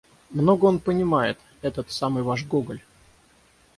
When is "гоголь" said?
2.47-2.81